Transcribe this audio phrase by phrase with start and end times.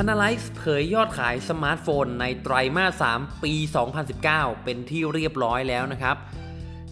[0.00, 3.52] Canalys เผยยอดขายสมาร์ทโฟนในไตรมาส 3 ปี
[4.08, 6.16] 2019 เป็นที่เรียบร้อยแล้วนะครับ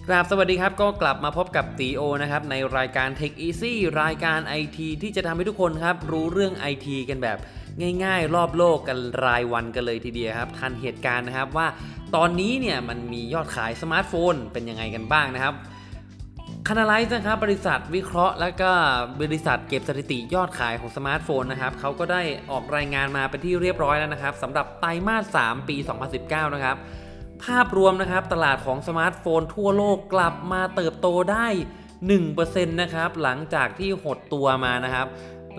[0.06, 7.38] กราบสวัสดีครับ ก็กลับมาพบกับตีโอนะครับ ในรายการ Tech Easy รายการ IT ที่จะทำให้ทุกคนครับ รู้เรื่อง IT กันแบบ
[8.04, 11.66] ง่ายๆ รอบโลกกันรายวันกันเลยทีเดียวครับ ทันเหตุการณ์นะครับว่า
[12.14, 15.54] ตอนนี้เนี่ยมันมียอดขายสมาร์ทโฟนเป็นยังไงกันบ้างนะครับ
[16.68, 18.70] Canalys นะครับบริษัทวิเคราะห์ และก็
[19.20, 25.76] บริษัทเก็บสถิติยอดขายของสมาร์ทโฟนนะครับเขาก็ได้ออกรายงานมาเป็นที่เรียบร้อยแล้วนะครับสำหรับไตรมาส 3 ปี
[26.16, 26.76] 2019 นะครับ
[27.44, 31.46] ภาพรวมนะครับตลาดของสมาร์ทโฟนทั่วโลกกลับมาเติบโตได้
[32.10, 35.06] 1%นะครับหลังจากที่หดตัวมานะครับ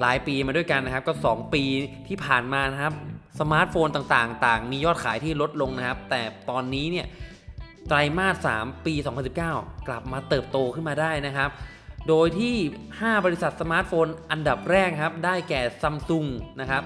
[0.01, 1.63] หลายปีมาด้วยกันนะครับก็ 2 ปี
[2.07, 2.93] ที่ผ่านมานะครับ
[3.39, 7.07] สมาร์ทโฟนต่างๆ ต่างมียอดขายที่ลดลงนะครับ แต่ตอนนี้เนี่ย
[7.87, 8.93] ไตรมาส 3 ปี
[9.41, 11.49] 2019 กลับมาเติบโตขึ้นมาได้นะครับ
[12.07, 12.55] โดยที่
[12.91, 16.25] 5 บริษัทสมาร์ทโฟนอันดับแรกครับ ได้แก่ซัมซุง
[16.59, 16.83] นะครับ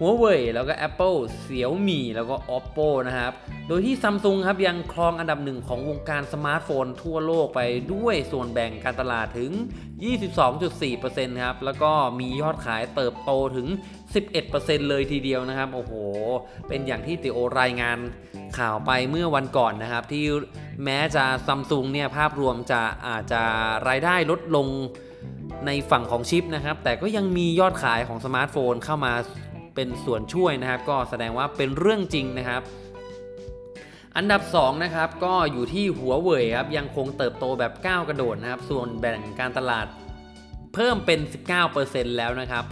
[0.00, 3.32] หัวเว่ยแล้วก็ Apple เสี่ยวมี่แล้วก็ Oppo นะครับ
[3.68, 7.60] โดยที่ซัมซุงครับยังครองอันดับหนึ่งของวงการสมาร์ทโฟนทั่วโลกไป
[7.94, 9.50] ด้วยส่วนแบ่งการตลาดถึง
[10.26, 11.90] 22.4%ครับ แล้วก็
[12.20, 13.66] มียอดขายเติบโตถึง
[14.28, 15.92] 11%เลยทีเดียวนะครับ โอ้โห
[16.68, 17.98] เป็นอย่างที่ตีโอรายงาน
[18.58, 20.24] ข่าวไปเมื่อวันก่อนนะครับ ที่
[20.84, 23.42] แม้จะซัมซุงเนี่ยภาพรวมจะอาจจะ
[23.88, 24.68] รายได้ลดลง
[25.66, 29.12] ในฝั่งของชิปนะครับ แต่ก็ยังมียอดขายของสมาร์ทโฟนเข้ามา
[29.78, 32.62] เป็นส่วนช่วยนะครับ ก็แสดงว่าเป็นเรื่องจริงนะครับ
[34.16, 39.86] อันดับ2นะครับก็อยู่ที่หัวเว่ยครับยังคงเติบโตแบบก้าวกระโดดนะครับ ส่วนแบ่งการตลาด
[40.74, 41.20] เพิ่มเป็น
[41.68, 42.64] 19%แล้วนะครับ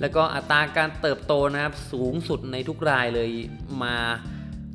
[0.00, 3.30] แล้วก็อัตราการเติบโตนะครับสูงสุดในทุกรายเลย
[3.82, 3.96] มา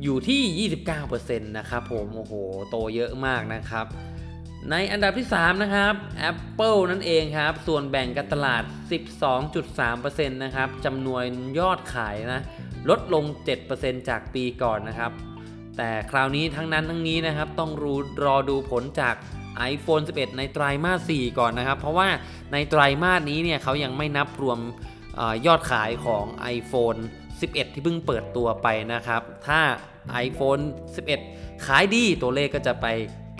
[0.04, 0.70] อยู่ที่
[1.10, 2.34] 29%นะครับผมโอ้โห
[2.70, 3.86] โตเยอะมากนะครับ
[4.72, 5.94] ในอันดับที่ 3 นะครับ
[6.32, 8.64] Apple นั่นเองครับ ส่วนแบ่งการตลาด
[9.40, 11.24] 12.3%นะครับจำนวน
[11.60, 12.42] ยอดขายนะ
[12.90, 13.24] ลดลง
[13.68, 15.12] 7%จากปีก่อนนะครับ
[15.78, 19.16] แต่คราวนี้ทั้งนั้นทั้งนี้นะครับ ต้องรูรอดูผลจาก
[19.72, 22.10] iPhone 11 ในไตรามาส 4 ก่อนนะครับ เพราะว่า
[22.54, 24.60] ในไตรามาสนี้เนี่ยเขายังไม่นับรวม
[25.20, 26.26] อยอดขายของ
[26.58, 27.00] iPhone
[27.42, 29.60] 11 ที่เพิ่งเปิดตัวไปนะครับ ถ้า
[30.26, 30.62] iPhone
[31.16, 32.88] 11 ขายดีตัวเลขก็จะไป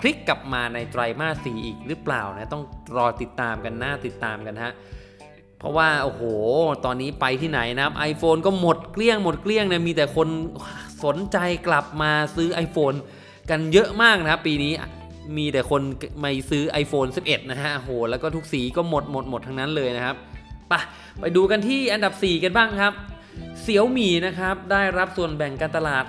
[0.04, 2.64] ลิกกลับมาในไตรมาส 4 อีกหรือเปล่านะ ต้อง
[2.96, 4.72] รอติดตามกันหน้าติดตามกันฮะ
[5.58, 6.22] เพราะว่า โอ้โห
[6.84, 10.28] ตอนนี้ไปที่ไหนนะครับ iPhone ก็หมดเกลี้ยงหมดเกลี้ยงนะมีแต่คน
[11.04, 12.96] สนใจกลับมาซื้อ iPhone
[13.50, 14.72] กันเยอะมากนะครับปีนี้
[15.36, 15.82] มีแต่คน
[16.22, 20.16] มาซื้อ iPhone 11 นะฮะโห แล้วก็ทุกสีก็หมดหมดหมดทั้งนั้นเลยนะครับ
[20.72, 20.80] ปะ
[21.20, 22.92] ไปดูกันที่อันดับ 4 กันบ้างครับ
[23.62, 26.04] เสี่ยวหมี่นะครับ ได้รับส่วนแบ่งการตลาด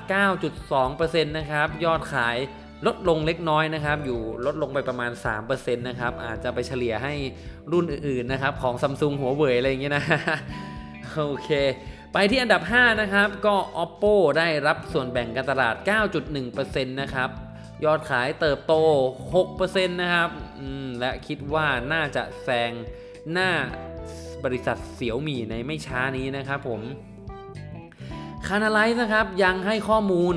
[0.60, 2.38] 9.2%นะครับ ยอดขาย
[2.88, 5.12] ลดลงเล็กน้อยนะครับ อยู่ลดลงไปประมาณ
[5.46, 7.14] 3%นะครับ อาจจะไปเฉลี่ยให้
[7.72, 10.06] รุ่นอื่นๆนะครับ ของซัมซุงหัวเว่ยอะไรอย่างเงี้ยนะ
[11.14, 11.50] โอเค
[12.14, 15.76] ไปที่อันดับ 5 นะครับ ก็ oppo ได้รับส่วนแบ่งการตลาด
[16.30, 17.30] 9.1%นะครับ
[17.86, 18.74] ยอดขายเติบโต
[19.34, 20.30] 6%นะครับ
[21.00, 22.72] และคิดว่าน่าจะแซง
[23.32, 23.52] หน้า
[24.44, 26.82] บริษัทเสี่ยวหมี่ในไม่ช้านี้นะครับผม
[28.48, 30.36] คานาไลซ์นะครับยังให้ข้อมูล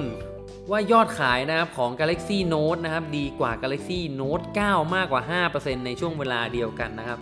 [0.71, 5.23] ว่ายอดขายนะครับของ Galaxy Note นะครับดีกว่า Galaxy Note 9 มากกว่า
[5.55, 7.19] 5%ในช่วงเวลาเดียวกันนะครับ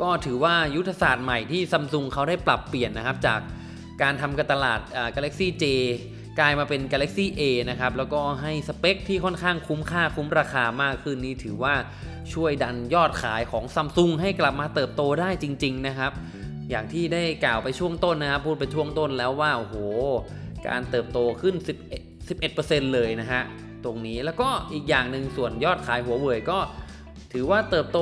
[0.00, 3.40] ก็ถือว่ายุทธศาสตร์ใหม่ที่ซัมซุงเขาได้ปรับเปลี่ยนนะครับ จาก
[4.02, 4.80] การทำการตลาด
[5.16, 5.64] Galaxy J
[6.38, 11.74] กลายมาเป็น Galaxy A นะครับ แล้วก็ให้สเปคที่ค่อนข้างคุ้มค่าคุ้มราคามากขึ้นนี่ถือว่า
[12.34, 16.12] ช่วยดันยอดขายของซัมซุงให้กลับมาเติบโตได้จริง ๆ นะครับ
[16.70, 19.76] อย่างที่ได้กล่าวไปช่วงต้นนะครับ พูดไปช่วงต้นแล้วว่าโอ้โห
[20.68, 23.42] การเติบโตขึ้น11 11%เลยนะฮะ
[23.84, 26.58] ตรงนี้แล้วก็อีกอย่างหนึ่งส่วนยอดขายหัวเว่ยก็
[27.32, 27.98] ถือว่าเติบโต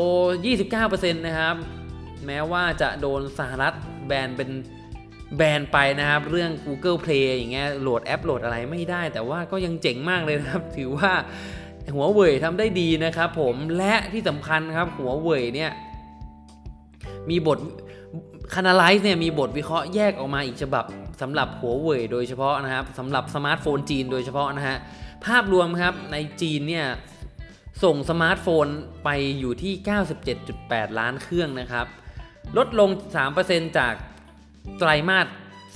[0.57, 1.57] 29%นะครับ
[2.27, 3.75] แม้ว่าจะโดนสหรัฐ
[4.07, 4.51] แบนเป็น
[5.37, 11.13] แบนไปนะครับ เรื่อง Google Play อย่างเงี้ยโหลดแอปโหลดอะไรไม่ได้ แต่ว่าก็ยังเจ๋งมากเลยนะครับ ถือว่า
[11.95, 15.71] หัวเว่ยทำได้ดีนะครับผมและที่สำคัญครับหัวเว่ยเนี่ย
[17.31, 17.59] มีบท
[18.55, 20.85] Canalys เนี่ยมีบทวิเคราะห์แยกออกมาอีกฉบับ
[21.23, 24.77] สำหรับหัวเว่ยโดยเฉพาะนะครับสำหรับสมาร์ทโฟนจีนโดยเฉพาะนะฮะ
[25.27, 26.87] ภาพรวมครับในจีนเนี่ย
[27.85, 28.67] ส่งสมาร์ทโฟน
[29.05, 29.09] ไป
[29.41, 29.75] อยู่ที่
[30.37, 31.87] 97.8 ล้านเครื่องนะครับ
[32.57, 32.91] ลดลง
[33.35, 33.95] 3%จาก
[34.79, 35.27] ไตรมาส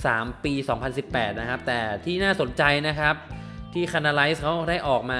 [0.09, 0.53] 3 ปี
[0.95, 3.15] 2018 นะครับ แต่ที่น่าสนใจนะครับ
[3.73, 5.19] ที่คานาไลซ์เขาได้ออกมา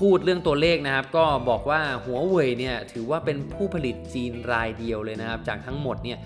[0.00, 6.18] พูดเรื่องตัวเลขนะครับ ก็บอกว่าหัวเว่ยเนี่ยถือว่าเป็นผู้ผลิตจีนรายเดียวเลยนะครับ จากทั้งหมดเนี่ย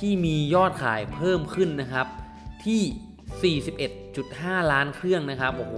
[0.00, 2.06] ที่มียอดขายเพิ่มขึ้นนะครับ
[2.64, 3.58] ที่
[3.98, 5.74] 41.5 ล้านเครื่องนะครับ โอ้โห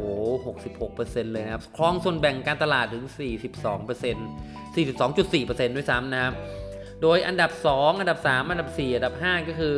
[0.67, 6.35] 66%เลยนะครับ ครองส่วนแบ่งการตลาดถึง 42% 42.4%ด้วยซ้ำนะครับ
[7.03, 9.77] โดยอันดับ 2 อันดับ 3 อันดับ 4 อันดับ 5 ก็คือ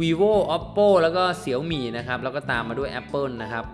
[0.00, 3.64] vivo oppo แล้วก็ xiaomi นะครับ แล้วก็ตามมาด้วย apple นะครับ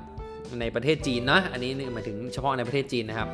[0.61, 3.29] ในประเทศจีนเนาะ อันนี้หมายถึงเฉพาะในประเทศจีนนะครับ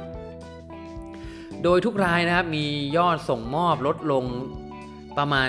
[1.64, 2.64] โดยทุกรายนะครับ มี
[2.96, 4.24] ยอดส่งมอบลดลง
[5.18, 5.48] ประมาณ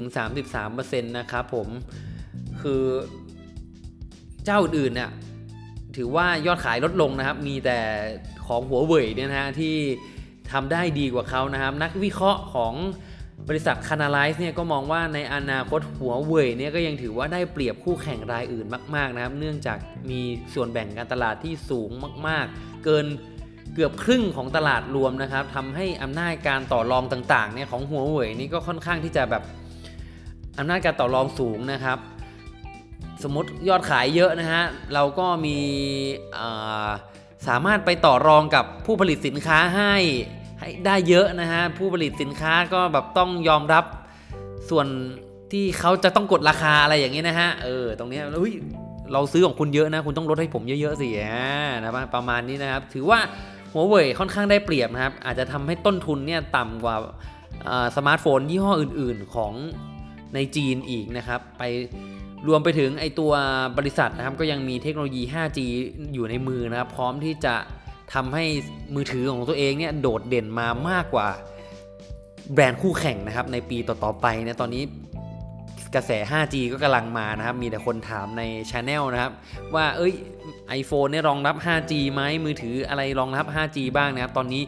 [0.00, 1.68] 20-33%นะครับผม
[2.62, 2.82] คือ
[4.44, 5.10] เจ้าอื่นเนี่ย
[5.96, 7.78] ถือว่ายอดขายลดลงนะครับ มีแต่
[8.46, 9.76] ของหัวเว่ยเนี่ยนะฮะที่
[10.52, 12.74] ทำได้ดีกว่าเขานะครับ นักวิเคราะห์ของ
[13.48, 19.78] บริษัทคานาไลซ์เนี่ยก็มองว่าในอนาคตหัวเว่ยเนี่ยก็ยังถือว่าได้เปรียบคู่แข่งรายอื่นมาก ๆ นะครับ เนื่องจาก
[20.10, 20.20] มี
[20.54, 21.90] ส่วนแบ่งการตลาดที่สูง
[22.28, 23.06] มาก ๆ เกิน
[23.76, 29.42] เกือบครึ่งของตลาดรวมนะครับทำให้อำนาจการต่อรองต่างๆเนี่ยของหัวเว่ยนี่ก็ค่อนข้างที่จะแบบ
[30.58, 31.98] อำนาจการต่อรองสูงนะครับ
[33.22, 34.62] สมมติยอดขายเยอะนะฮะ
[34.94, 35.58] เราก็มี
[37.48, 39.94] สามารถไปต่อรองกับผู้ผลิตสินค้าให้
[40.58, 43.84] ให้ได้เยอะนะฮะผู้ผลิตสินค้าก็แบบต้องยอมรับ
[44.70, 44.86] ส่วน
[45.52, 48.54] ที่เขาจะต้องกดราคาอะไรอย่างนี้นะฮะเออตรงนี้เฮ้ย
[49.12, 51.08] เราซื้อของคุณเยอะนะ คุณต้องลดให้ผมเยอะๆสิ
[51.84, 53.18] นะประมาณนี้นะครับ ถือว่า
[53.76, 56.96] หัวเว่ยค่อนข้างได้เปรียบนะครับ อาจจะทำให้ต้นทุนเนี่ยต่ำกว่า
[57.96, 59.52] สมาร์ทโฟนยี่ห้ออื่น ๆ ของ
[60.34, 61.62] ในจีนอีกนะครับ ไป
[62.48, 63.32] รวมไปถึงไอตัว
[63.78, 65.58] บริษัทนะครับ ก็ยังมีเทคโนโลยี 5G
[66.14, 67.54] อยู่ในมือนะครับ พร้อมที่จะ
[68.14, 68.44] ทำให้
[68.94, 71.28] มือถือของตัวเองเนี่ยโดดเด่นมามากกว่า
[72.52, 74.82] แบรนด์คู่แข่งนะครับในปีต่อๆไปนะตอนนี้
[75.94, 79.32] กระแส 5G ก็กำลังมานะครับ มีแต่คนถามในช anel นะครับ
[79.74, 80.14] ว่าเอ้ย
[80.80, 84.62] iPhone เนี่ยรองรับ 5G ไหมมือถืออะไรรองรับ 5G บ้างนะครับ ตอนนี้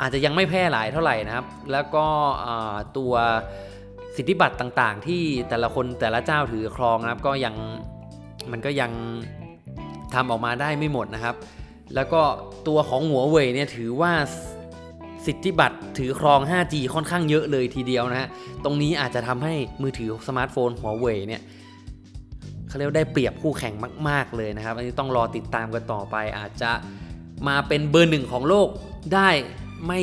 [0.00, 2.06] อาจจะยังไม่แพร่หลายเท่าไหร่นะครับ แล้วก็
[2.96, 3.12] ตัว
[4.16, 7.54] สิทธิบัตรต่างๆ ที่แต่ละคนแต่ละเจ้าถือครองนะครับ ก็ยัง
[8.52, 8.90] มันก็ยัง
[10.14, 11.36] ทำออกมาได้ไม่หมดนะครับ
[11.94, 12.22] แล้วก็
[12.68, 14.12] ตัวของหัวเว่ยเนี่ยถือว่า
[15.26, 18.28] สิทธิบัตรถือครอง 5G ค่อนข้างเยอะเลยทีเดียวนะฮะ
[18.64, 21.42] ตรงนี้อาจจะทำให้มือถือสมาร์ทโฟนหัวเว่ยเนี่ย
[22.68, 23.74] เขาเรียกได้เปรียบคู่แข่ง
[24.08, 26.70] มาก ๆ เลยนะครับ อันนี้ต้องรอติดตามกันต่อไป อาจจะ
[27.48, 28.68] มาเป็นเบอร์หนึ่งของโลก
[29.14, 29.28] ได้
[29.86, 30.00] ไม่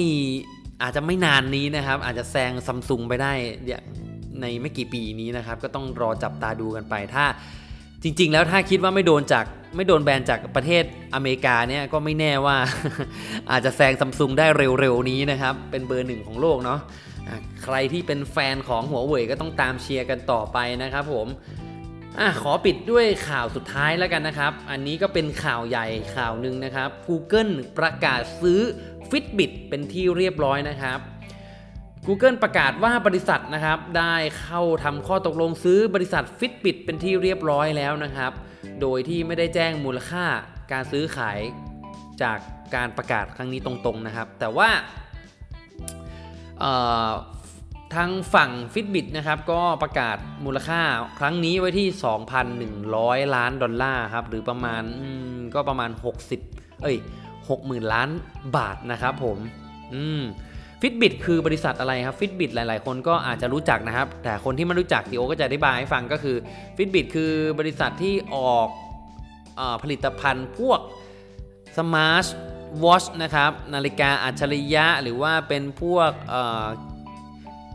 [0.81, 3.33] อาจจะไม่นานนี้นะครับ อาจจะแซงซัมซุงไปได้
[4.41, 7.25] ในไม่กี่ปีนี้นะครับ ก็ต้องรอจับตาดูกันไปถ้า
[8.07, 10.83] จริง ๆ แล้วถ้าคิดว่าไม่โดนจากไม่โดนแบนจากประเทศ
[11.15, 12.57] อเมริกาเนี่ยก็ไม่แน่ว่า
[13.51, 16.79] อาจจะแซงซัมซุงได้เร็วๆนี้นะครับ เป็นเบอร์หนึ่งของโลกเนาะ
[17.63, 21.27] ใครที่เป็นแฟนของหัวเว่ยก็ต้องตามเชียร์กันต่อไปนะครับผม
[22.19, 28.61] อขอปิดด้วยข่าวสุดท้ายแล้วกันนะครับ อันนี้ก็เป็นข่าวใหญ่ข่าวหนึ่งนะครับ Google ประกาศซื้อ
[29.09, 30.99] Fitbit เป็นที่เรียบร้อยนะครับ
[32.07, 38.31] Google ประกาศว่าบริษัทนะครับได้เข้าทำข้อตกลงซื้อบริษัท Fitbit เป็นที่เรียบร้อยแล้วนะครับ
[38.81, 40.25] โดยที่ไม่ได้แจ้งมูลค่า
[40.71, 41.39] การซื้อขาย
[42.21, 42.37] จาก
[42.75, 44.69] การประกาศครั้งนี้ตรงๆนะครับ แต่ว่า
[47.95, 50.81] ทางฝั่ง Fitbit นะครับก็ประกาศมูลค่า
[51.19, 51.87] ครั้งนี้ไว้ที่
[52.61, 54.83] 2,100 ล้านดอลลาร์ครับหรือประมาณ
[55.55, 55.89] ก็ประมาณ
[56.37, 56.97] 60 เอ้ย
[57.45, 58.09] 60,000 ล้าน
[58.57, 59.37] บาทนะครับผม
[59.93, 60.23] อืม
[60.81, 66.37] ฟิตบิ t คือบริษัทอะไรครับฟิตบิ t หลาย ๆ คนก็อาจจะรู้จักนะครับ แต่คนที่ไม่รู้จักตีโอก็จะอธิบายให้ฟังก็คือ
[66.77, 68.67] ฟิตบิ t คือบริษัทที่ออก
[69.59, 70.79] อผลิตภัณฑ์พวก
[71.77, 72.27] สมาร์ท
[72.83, 76.11] วอชนะครับ นาฬิกาอัจฉริยะหรือว่าเป็นพวก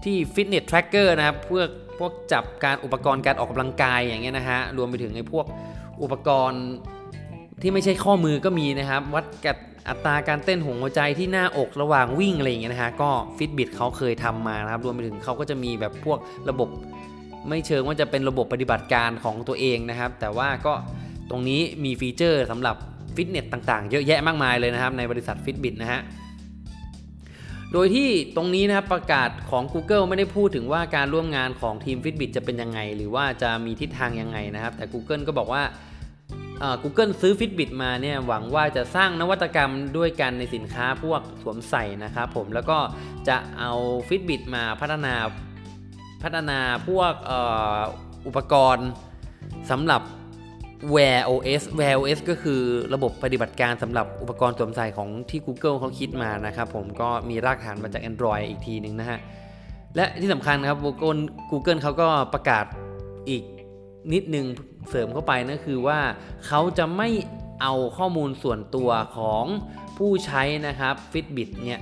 [0.05, 1.69] ที่ fitness tracker นะครับพวก
[1.99, 5.46] พวกจับการอุปกรณ์การออกกำลังกายอย่างเงี้ยนะฮะรวมไปถึงไอ้พวก
[6.03, 6.65] อุปกรณ์
[7.60, 9.56] ที่ไม่ใช่ข้อมือก็มีนะครับ วัดกัด
[9.88, 16.69] อัตราการเต้นของหัวใจที่หน้าอกระหว่างวิ่งอะไรอย่างเงี้ยนะฮะก็ฟิตบิ t เขาเคยทำมานะครับ รวมไปถึงเขาก็จะมีแบบพวกระบบ
[17.48, 20.74] ไม่เชิงว่าจะเป็นระบบปฏิบัติการของตัวเองนะครับ แต่ว่าก็
[21.31, 22.76] ตรงนี้มีฟีเจอร์สำหรับ
[23.17, 26.00] ฟิตเนสต่างๆ เยอะแยะมากมายเลยนะครับ ในบริษัท Fitbit นะฮะ
[27.72, 35.62] โดยที่ตรงนี้นะครับประกาศของ Google ไม่ได้พูดถึงว่าการร่วมงานของทีม Fitbit จะเป็นยังไง หรือว่าจะมีทิศทางยังไงนะครับ แต่ Google ก็บอกว่า
[36.82, 42.79] Google ซื้อ Fitbit มาเนี่ยหวังว่าจะสร้างนวัตกรรมด้วยกันในสินค้าพวกสวมใส่นะครับผมแล้วก็
[43.29, 43.72] จะเอา
[44.08, 45.14] Fitbit มาพัฒนา
[46.22, 47.32] พัฒนาพวกอ
[48.26, 48.88] อุปกรณ์
[49.70, 50.02] สำหรับ
[50.94, 52.60] Wear OS Wear OS ก็คือ
[52.94, 59.19] ระบบปฏิบัติการสำหรับอุปกรณ์สวมใส่ของที่ Google เขาคิดมานะครับผมก็มีรากฐานมาจาก Android อีกทีหนึ่งนะฮะ
[59.96, 62.64] และที่สำคัญครับ Google Google เขาก็ประกาศ
[63.31, 63.44] อีก
[64.12, 64.46] นิดนึง
[64.88, 66.00] เสริมเข้าไปนั่นคือว่า
[66.46, 67.08] เขาจะไม่
[67.62, 69.44] เอาข้อมูลส่วนตัวของ
[69.98, 71.80] ผู้ใช้นะครับ Fitbit เนี่ย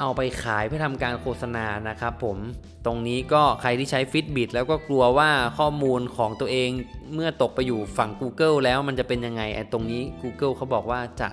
[0.00, 2.38] เอาไปขายเพื่อทำการโฆษณานะครับผม
[2.86, 6.70] ตรงนี้ก็ใครที่ใช้ Fitbit แล้วก็กลัวว่าข้อมูลของตัวเอง
[7.14, 11.28] เมื่อตกไปอยู่ฝั่ง Google แล้วมันจะเป็นยังไงไอ้ตรงนี้ Google เขาบอกว่าจะ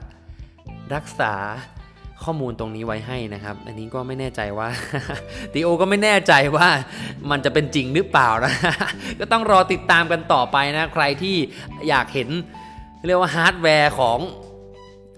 [0.94, 1.34] รักษา
[2.26, 4.70] ข้อมูลตรงนี้ไว้ให้นะครับ อันนี้ก็ไม่แน่ใจว่า
[5.54, 6.68] ตี๋โอก็ไม่แน่ใจว่า
[7.30, 8.54] มันจะเป็นจริงหรือเปล่านะ
[9.20, 11.36] ก็ต้องรอติดตามกันต่อไปนะ ใครที่
[11.90, 12.30] อยากเห็น
[13.08, 14.20] เรียกว่าฮาร์ดแวร์ของ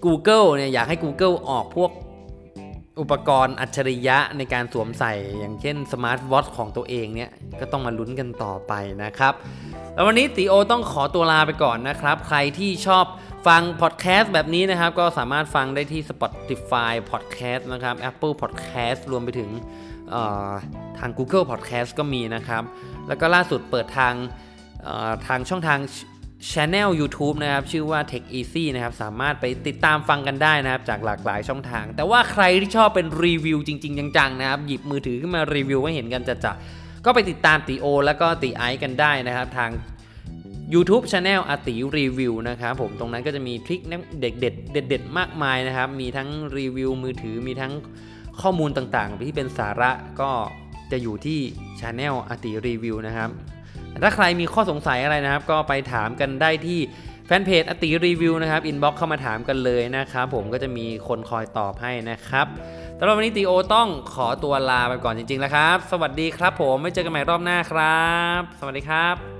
[0.04, 1.90] Google เนี่ยอยากให้ Google ออกพวก
[3.00, 8.72] อุปกรณ์อัจฉริยะในการสวมใส่อย่างเช่นสมาร์ทวอทช์ของตัวเองเนี่ย ก็ต้องมาลุ้นกันต่อไป
[9.04, 9.34] นะครับ
[9.94, 13.04] แล้ววันนี้ตี๋โอต้องขอตัวลาไปก่อนนะครับ ใครที่ชอบ
[13.46, 19.50] ฟังพอดแคสต์แบบนี้นะครับ ก็สามารถฟังได้ที่ Spotify Podcast นะครับ Apple Podcast รวมไปถึง
[20.98, 22.62] ทาง Google Podcast ก็มีนะครับ
[23.08, 24.14] แล้วก็ล่าสุดเปิดทาง
[25.26, 25.78] ทางช่องทาง
[26.52, 36.52] Channel YouTube นะครับ ชื่อว่า Tech Easy นะครับ สามารถไปติดตามฟังกันได้นะครับ จากหลากหลายช่องทาง แต่ว่าใครที่ชอบเป็นรีวิวจริง ๆ จังๆ นะครับ หยิบมือถือขึ้นมารีวิวให้เห็นกันจะจะ
[37.04, 39.70] ก็ไปติดตามตีโอ แล้วก็ตีไอกันได้นะครับ ทาง
[40.74, 43.80] YouTube Channel อาติรีวิวนะครับผมตรงนั้นก็จะมีทริค
[44.20, 47.72] เด็ดเด็ดเด็ดเด็ดมากมายนะครับ มีทั้งรีวิวมือถือมีทั้ง
[48.40, 50.30] ข้อมูลต่างๆ ที่เป็นสาระก็
[50.90, 51.38] จะอยู่ที่
[51.80, 53.30] Channel อาตี๋รีวิวนะครับ
[54.02, 56.80] ถ้าใครมีข้อสงสัยอะไรนะครับ ก็ไปถามกันได้ที่
[57.26, 62.46] แฟนเพจอาตี๋รีวิวนะครับ inbox เข้ามาถามกันเลยนะครับผมก็จะมีคนคอยตอบให้นะครับ
[62.98, 68.06] สำหรับวันนี้ตี๋โอต้องขอตัวลาไปก่อนจริงๆแล้วครับ สวัสดีครับผม ไว้เจอกันใหม่รอบหน้าครั
[68.38, 69.35] บ สวัสดีครับ